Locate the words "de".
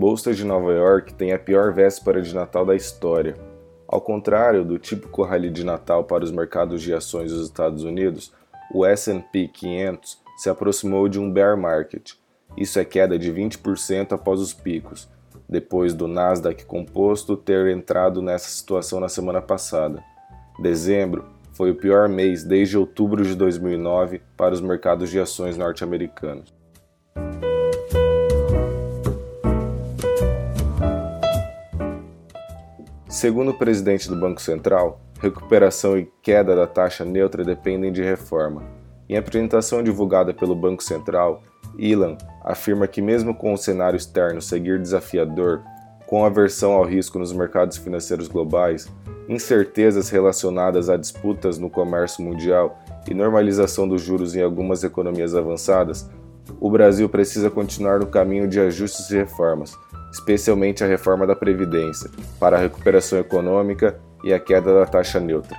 0.32-0.46, 2.22-2.34, 5.50-5.62, 6.80-6.94, 11.06-11.20, 13.18-13.30, 23.22-23.34, 25.10-25.20, 37.90-38.04, 58.46-58.60